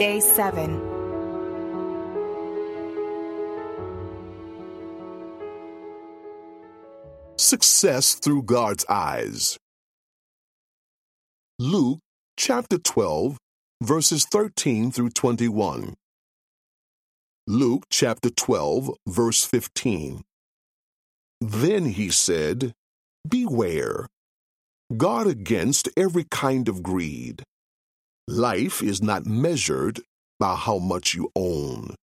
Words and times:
Day 0.00 0.20
7. 0.20 0.80
Success 7.36 8.14
through 8.14 8.44
God's 8.44 8.86
eyes. 8.88 9.58
Luke 11.58 11.98
chapter 12.38 12.78
12, 12.78 13.36
verses 13.82 14.24
13 14.24 14.90
through 14.90 15.10
21. 15.10 15.92
Luke 17.46 17.84
chapter 17.90 18.30
12, 18.30 18.92
verse 19.06 19.44
15. 19.44 20.22
Then 21.42 21.84
he 21.84 22.08
said, 22.08 22.72
Beware, 23.28 24.06
guard 24.96 25.26
against 25.26 25.90
every 25.94 26.24
kind 26.30 26.70
of 26.70 26.82
greed. 26.82 27.44
Life 28.30 28.80
is 28.80 29.02
not 29.02 29.26
measured 29.26 30.02
by 30.38 30.54
how 30.54 30.78
much 30.78 31.14
you 31.14 31.32
own. 31.34 31.96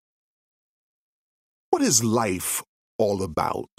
What 1.71 1.83
is 1.83 2.03
life 2.03 2.65
all 2.99 3.23
about? 3.23 3.71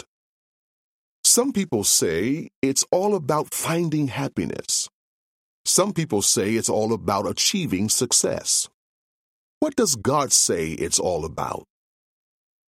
Some 1.22 1.52
people 1.52 1.84
say 1.84 2.48
it's 2.62 2.86
all 2.90 3.14
about 3.14 3.52
finding 3.52 4.08
happiness. 4.08 4.88
Some 5.66 5.92
people 5.92 6.22
say 6.22 6.54
it's 6.54 6.70
all 6.70 6.94
about 6.94 7.28
achieving 7.28 7.90
success. 7.90 8.70
What 9.60 9.76
does 9.76 9.94
God 9.94 10.32
say 10.32 10.70
it's 10.70 10.98
all 10.98 11.26
about? 11.26 11.64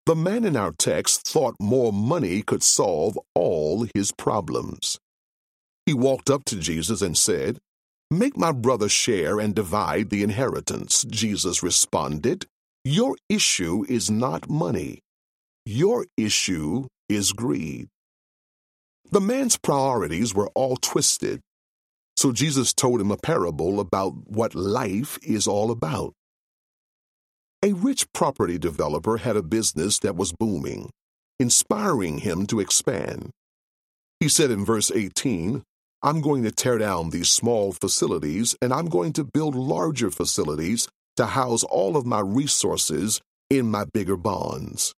The 0.04 0.14
man 0.14 0.44
in 0.44 0.58
our 0.58 0.72
text 0.72 1.26
thought 1.26 1.54
more 1.58 1.90
money 1.90 2.42
could 2.42 2.62
solve 2.62 3.18
all 3.34 3.86
his 3.94 4.12
problems. 4.12 4.98
He 5.86 5.94
walked 5.94 6.28
up 6.28 6.44
to 6.44 6.56
Jesus 6.56 7.00
and 7.00 7.16
said, 7.16 7.60
Make 8.10 8.36
my 8.36 8.50
brother 8.50 8.88
share 8.88 9.38
and 9.38 9.54
divide 9.54 10.10
the 10.10 10.24
inheritance. 10.24 11.04
Jesus 11.04 11.62
responded, 11.62 12.46
Your 12.84 13.16
issue 13.28 13.84
is 13.88 14.10
not 14.10 14.50
money. 14.50 15.00
Your 15.64 16.06
issue 16.16 16.88
is 17.08 17.32
greed. 17.32 17.88
The 19.12 19.20
man's 19.20 19.56
priorities 19.56 20.34
were 20.34 20.50
all 20.54 20.76
twisted. 20.76 21.40
So 22.16 22.32
Jesus 22.32 22.72
told 22.72 23.00
him 23.00 23.12
a 23.12 23.16
parable 23.16 23.78
about 23.78 24.28
what 24.28 24.56
life 24.56 25.16
is 25.22 25.46
all 25.46 25.70
about. 25.70 26.12
A 27.62 27.74
rich 27.74 28.12
property 28.12 28.58
developer 28.58 29.18
had 29.18 29.36
a 29.36 29.42
business 29.42 29.98
that 30.00 30.16
was 30.16 30.32
booming, 30.32 30.90
inspiring 31.38 32.18
him 32.18 32.46
to 32.46 32.58
expand. 32.58 33.30
He 34.18 34.28
said 34.28 34.50
in 34.50 34.64
verse 34.64 34.90
18, 34.90 35.62
I'm 36.02 36.22
going 36.22 36.44
to 36.44 36.50
tear 36.50 36.78
down 36.78 37.10
these 37.10 37.28
small 37.28 37.72
facilities 37.72 38.56
and 38.62 38.72
I'm 38.72 38.86
going 38.86 39.12
to 39.14 39.24
build 39.24 39.54
larger 39.54 40.10
facilities 40.10 40.88
to 41.16 41.26
house 41.26 41.62
all 41.62 41.94
of 41.94 42.06
my 42.06 42.20
resources 42.20 43.20
in 43.50 43.70
my 43.70 43.84
bigger 43.84 44.16
bonds. 44.16 44.94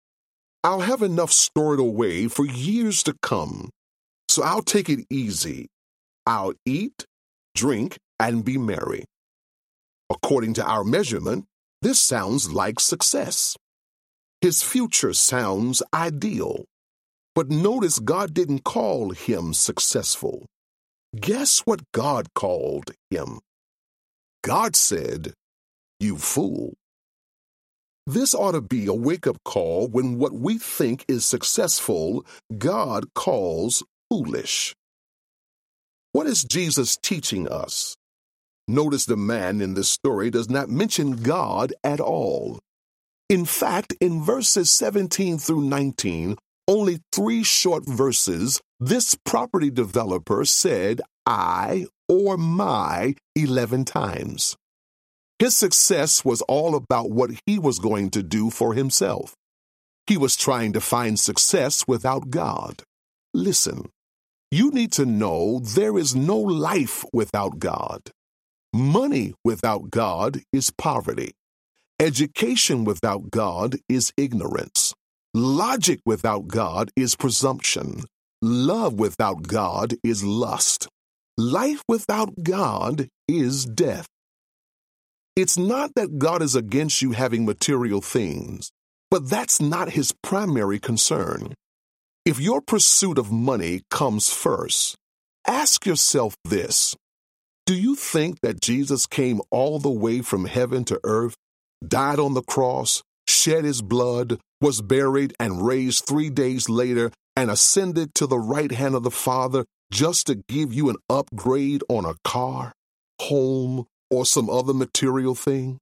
I'll 0.63 0.83
have 0.83 1.03
enough 1.03 1.33
stored 1.33 1.81
away 1.81 2.29
for 2.29 2.47
years 2.47 3.03
to 3.03 3.17
come. 3.21 3.71
So 4.29 4.45
I'll 4.45 4.63
take 4.63 4.89
it 4.89 5.05
easy. 5.11 5.67
I'll 6.25 6.53
eat, 6.65 7.05
drink, 7.57 7.99
and 8.21 8.45
be 8.45 8.57
merry. 8.57 9.05
According 10.09 10.55
to 10.55 10.65
our 10.65 10.85
measurement, 10.85 11.47
this 11.81 11.99
sounds 11.99 12.53
like 12.53 12.79
success. 12.79 13.57
His 14.41 14.63
future 14.63 15.15
sounds 15.15 15.83
ideal. 15.93 16.65
But 17.35 17.49
notice 17.49 17.99
God 17.99 18.33
didn't 18.35 18.63
call 18.63 19.11
him 19.11 19.53
successful. 19.53 20.47
Guess 21.19 21.61
what 21.61 21.81
God 21.93 22.29
called 22.35 22.93
him? 23.11 23.41
God 24.43 24.75
said, 24.75 25.35
You 26.01 26.17
fool. 26.17 26.75
This 28.07 28.35
ought 28.35 28.53
to 28.53 28.61
be 28.63 28.87
a 28.87 28.95
wake 28.95 29.27
up 29.27 29.37
call 29.45 29.89
when 29.89 30.19
what 30.19 30.33
we 30.33 30.59
think 30.59 31.05
is 31.07 31.25
successful, 31.25 32.25
God 32.59 33.13
calls 33.15 33.85
foolish. 34.11 34.75
What 36.13 36.27
is 36.27 36.45
Jesus 36.45 36.97
teaching 36.97 37.47
us? 37.47 37.95
Notice 38.67 39.05
the 39.05 39.17
man 39.17 39.61
in 39.61 39.75
this 39.75 39.91
story 39.91 40.31
does 40.31 40.49
not 40.49 40.69
mention 40.69 41.23
God 41.23 41.75
at 41.85 42.01
all. 42.01 42.59
In 43.29 43.45
fact, 43.45 43.95
in 44.01 44.23
verses 44.23 44.71
17 44.71 45.39
through 45.39 45.63
19, 45.63 46.37
only 46.69 47.01
three 47.13 47.43
short 47.43 47.87
verses, 47.87 48.61
this 48.79 49.17
property 49.25 49.71
developer 49.71 50.45
said, 50.45 51.01
I 51.27 51.87
or 52.09 52.37
my 52.37 53.15
11 53.37 53.85
times. 53.85 54.57
His 55.39 55.57
success 55.57 56.25
was 56.25 56.43
all 56.43 56.75
about 56.75 57.11
what 57.11 57.31
he 57.47 57.59
was 57.59 57.79
going 57.79 58.11
to 58.11 58.23
do 58.23 58.51
for 58.51 58.75
himself. 58.75 59.35
He 60.07 60.17
was 60.17 60.37
trying 60.37 60.73
to 60.75 60.81
find 60.81 61.19
success 61.19 61.87
without 61.87 62.31
God. 62.31 62.83
Listen, 63.35 63.89
you 64.51 64.71
need 64.71 64.93
to 64.93 65.07
know 65.07 65.59
there 65.61 65.97
is 65.97 66.15
no 66.15 66.39
life 66.39 67.05
without 67.13 67.59
God. 67.59 68.11
Money 68.75 69.35
without 69.45 69.91
God 69.91 70.43
is 70.53 70.71
poverty. 70.71 71.33
Education 71.99 72.85
without 72.85 73.31
God 73.31 73.77
is 73.89 74.13
ignorance. 74.17 74.93
Logic 75.35 76.01
without 76.05 76.49
God 76.49 76.91
is 76.97 77.17
presumption. 77.17 78.05
Love 78.43 78.95
without 78.95 79.43
God 79.43 79.95
is 80.03 80.25
lust. 80.25 80.89
Life 81.43 81.83
without 81.89 82.45
God 82.45 83.09
is 83.27 83.65
death. 83.65 84.07
It's 85.35 85.59
not 85.59 85.91
that 85.97 86.21
God 86.21 86.41
is 86.41 86.55
against 86.55 87.03
you 87.03 87.11
having 87.11 87.45
material 87.45 88.01
things, 88.01 88.71
but 89.11 89.29
that's 89.29 89.61
not 89.61 89.91
his 89.91 90.15
primary 90.23 90.79
concern. 90.79 91.55
If 92.25 92.39
your 92.39 92.61
pursuit 92.61 93.19
of 93.19 93.33
money 93.33 93.83
comes 93.91 94.33
first, 94.33 94.95
ask 95.45 95.85
yourself 95.85 96.37
this 96.45 96.95
do 97.67 97.75
you 97.75 97.97
think 97.97 98.39
that 98.43 98.61
Jesus 98.61 99.07
came 99.07 99.41
all 99.51 99.81
the 99.81 99.91
way 99.91 100.21
from 100.21 100.45
heaven 100.45 100.85
to 100.85 101.01
earth, 101.03 101.35
died 101.85 102.21
on 102.21 102.35
the 102.35 102.43
cross, 102.43 103.03
shed 103.27 103.65
his 103.65 103.83
blood, 103.83 104.39
was 104.61 104.81
buried, 104.81 105.35
and 105.41 105.67
raised 105.67 106.05
three 106.05 106.31
days 106.31 106.69
later, 106.69 107.11
and 107.35 107.51
ascended 107.51 108.15
to 108.15 108.29
the 108.29 108.39
right 108.39 108.71
hand 108.71 108.95
of 108.95 109.03
the 109.03 109.11
Father 109.11 109.65
just 109.93 110.27
to 110.27 110.35
give 110.35 110.73
you 110.73 110.89
an 110.89 110.97
upgrade 111.11 111.83
on 111.89 112.07
a 112.07 112.15
car, 112.25 112.73
home, 113.21 113.87
or 114.11 114.25
some 114.25 114.49
other 114.49 114.73
material 114.73 115.35
thing? 115.35 115.79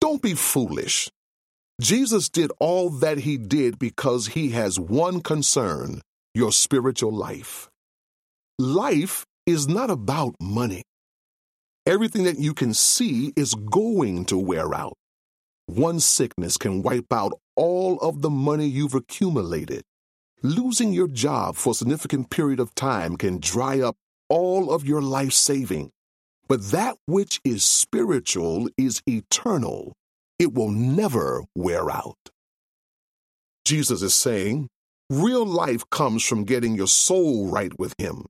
Don't 0.00 0.22
be 0.22 0.34
foolish. 0.34 1.10
Jesus 1.80 2.28
did 2.28 2.50
all 2.58 2.88
that 2.88 3.18
he 3.18 3.36
did 3.36 3.78
because 3.78 4.28
he 4.28 4.50
has 4.50 4.80
one 4.80 5.20
concern 5.20 6.00
your 6.34 6.52
spiritual 6.52 7.12
life. 7.12 7.68
Life 8.58 9.24
is 9.44 9.68
not 9.68 9.90
about 9.90 10.34
money. 10.40 10.82
Everything 11.84 12.24
that 12.24 12.38
you 12.38 12.54
can 12.54 12.72
see 12.72 13.32
is 13.36 13.54
going 13.54 14.24
to 14.26 14.38
wear 14.38 14.74
out. 14.74 14.94
One 15.66 16.00
sickness 16.00 16.56
can 16.56 16.82
wipe 16.82 17.12
out 17.12 17.32
all 17.56 17.98
of 17.98 18.22
the 18.22 18.30
money 18.30 18.66
you've 18.66 18.94
accumulated. 18.94 19.82
Losing 20.44 20.92
your 20.92 21.06
job 21.06 21.54
for 21.54 21.70
a 21.70 21.74
significant 21.74 22.28
period 22.28 22.58
of 22.58 22.74
time 22.74 23.16
can 23.16 23.38
dry 23.38 23.78
up 23.78 23.94
all 24.28 24.72
of 24.72 24.84
your 24.84 25.00
life 25.00 25.32
saving. 25.32 25.92
But 26.48 26.72
that 26.72 26.96
which 27.06 27.40
is 27.44 27.64
spiritual 27.64 28.68
is 28.76 29.00
eternal. 29.08 29.92
It 30.40 30.52
will 30.52 30.70
never 30.70 31.44
wear 31.54 31.88
out. 31.92 32.16
Jesus 33.64 34.02
is 34.02 34.14
saying, 34.14 34.66
real 35.08 35.46
life 35.46 35.88
comes 35.90 36.24
from 36.24 36.42
getting 36.42 36.74
your 36.74 36.88
soul 36.88 37.46
right 37.48 37.78
with 37.78 37.94
Him. 37.96 38.26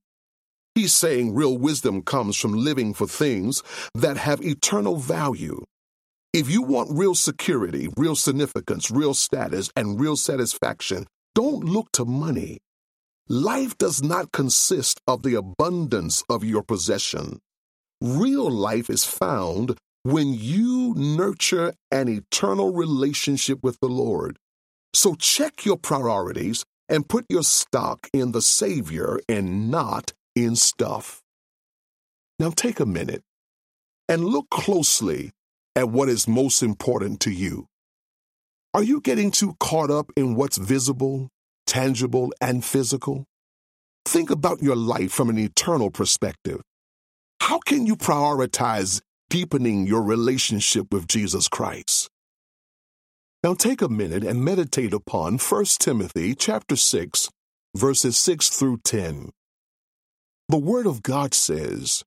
He's 0.75 0.93
saying 0.93 1.35
real 1.35 1.57
wisdom 1.57 2.03
comes 2.03 2.37
from 2.37 2.53
living 2.53 2.93
for 2.93 3.07
things 3.07 3.63
that 3.95 4.19
have 4.19 4.43
eternal 4.43 4.97
value. 4.97 5.65
If 6.35 6.51
you 6.51 6.61
want 6.61 6.91
real 6.93 7.15
security, 7.15 7.89
real 7.97 8.17
significance, 8.17 8.91
real 8.91 9.15
status, 9.15 9.71
and 9.75 9.99
real 9.99 10.17
satisfaction, 10.17 11.07
don't 11.35 11.65
look 11.65 11.91
to 11.93 12.05
money. 12.05 12.59
Life 13.29 13.79
does 13.79 14.03
not 14.03 14.33
consist 14.33 15.01
of 15.07 15.23
the 15.23 15.35
abundance 15.35 16.23
of 16.29 16.45
your 16.45 16.63
possession. 16.63 17.41
Real 18.01 18.51
life 18.51 18.91
is 18.91 19.05
found 19.05 19.79
when 20.03 20.35
you 20.35 20.95
nurture 20.97 21.75
an 21.91 22.09
eternal 22.09 22.73
relationship 22.73 23.61
with 23.63 23.79
the 23.81 23.89
Lord. 23.89 24.37
So 24.95 25.15
check 25.15 25.65
your 25.65 25.77
priorities 25.77 26.65
and 26.89 27.09
put 27.09 27.25
your 27.29 27.45
stock 27.45 28.09
in 28.13 28.33
the 28.33 28.43
Savior 28.43 29.21
and 29.29 29.71
not 29.71 30.13
in 30.35 30.57
stuff. 30.57 31.23
Now 32.39 32.51
take 32.51 32.81
a 32.81 32.87
minute 32.87 33.23
and 34.09 34.25
look 34.25 34.51
closely 34.51 35.31
at 35.75 35.89
what 35.89 36.09
is 36.09 36.29
most 36.29 36.63
important 36.63 37.21
to 37.21 37.31
you. 37.31 37.67
Are 38.75 38.83
you 38.83 39.01
getting 39.01 39.31
too 39.31 39.57
caught 39.61 39.91
up 39.91 40.11
in 40.17 40.35
what's 40.35 40.57
visible, 40.57 41.29
tangible, 41.67 42.33
and 42.41 42.65
physical? 42.65 43.25
Think 44.07 44.31
about 44.31 44.63
your 44.63 44.77
life 44.77 45.13
from 45.13 45.29
an 45.31 45.39
eternal 45.39 45.91
perspective. 45.91 46.61
How 47.41 47.59
can 47.59 47.87
you 47.87 47.97
prioritize 47.97 49.03
deepening 49.33 49.87
your 49.87 50.03
relationship 50.03 50.93
with 50.93 51.09
Jesus 51.09 51.49
Christ. 51.49 52.11
Now 53.43 53.55
take 53.55 53.81
a 53.81 53.89
minute 53.89 54.23
and 54.25 54.45
meditate 54.45 54.93
upon 54.93 55.39
1 55.39 55.65
Timothy 55.81 56.35
chapter 56.35 56.77
6 56.77 57.31
verses 57.75 58.19
6 58.19 58.51
through 58.51 58.81
10. 58.85 59.31
The 60.51 60.59
word 60.59 60.87
of 60.87 61.03
God 61.03 61.33
says, 61.33 62.05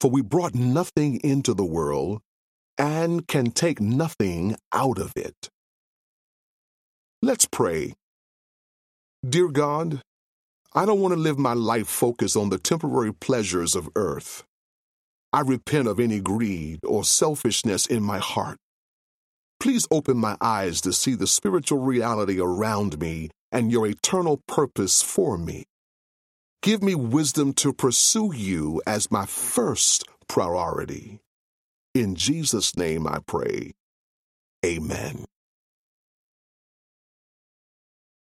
"For 0.00 0.10
we 0.10 0.20
brought 0.20 0.56
nothing 0.56 1.20
into 1.22 1.54
the 1.54 1.64
world 1.64 2.22
and 2.76 3.28
can 3.28 3.52
take 3.52 3.80
nothing 3.80 4.56
out 4.72 4.98
of 4.98 5.12
it." 5.14 5.50
Let's 7.24 7.46
pray. 7.46 7.94
Dear 9.26 9.48
God, 9.48 10.02
I 10.74 10.84
don't 10.84 11.00
want 11.00 11.14
to 11.14 11.18
live 11.18 11.38
my 11.38 11.54
life 11.54 11.88
focused 11.88 12.36
on 12.36 12.50
the 12.50 12.58
temporary 12.58 13.14
pleasures 13.14 13.74
of 13.74 13.88
earth. 13.96 14.44
I 15.32 15.40
repent 15.40 15.88
of 15.88 15.98
any 15.98 16.20
greed 16.20 16.80
or 16.84 17.02
selfishness 17.02 17.86
in 17.86 18.02
my 18.02 18.18
heart. 18.18 18.58
Please 19.58 19.88
open 19.90 20.18
my 20.18 20.36
eyes 20.42 20.82
to 20.82 20.92
see 20.92 21.14
the 21.14 21.26
spiritual 21.26 21.78
reality 21.78 22.38
around 22.38 23.00
me 23.00 23.30
and 23.50 23.72
your 23.72 23.86
eternal 23.86 24.42
purpose 24.46 25.00
for 25.00 25.38
me. 25.38 25.64
Give 26.60 26.82
me 26.82 26.94
wisdom 26.94 27.54
to 27.54 27.72
pursue 27.72 28.34
you 28.34 28.82
as 28.86 29.10
my 29.10 29.24
first 29.24 30.04
priority. 30.28 31.20
In 31.94 32.16
Jesus' 32.16 32.76
name 32.76 33.06
I 33.06 33.20
pray. 33.26 33.72
Amen. 34.62 35.24